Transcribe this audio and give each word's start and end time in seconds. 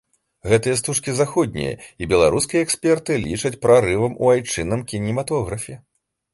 Гэтыя 0.51 0.77
стужкі 0.79 1.13
заходнія 1.17 1.73
і 2.01 2.07
беларускія 2.15 2.65
эксперты 2.69 3.21
лічаць 3.27 3.55
прарывам 3.69 4.19
у 4.25 4.35
айчынным 4.35 4.81
кінематографе. 4.93 5.81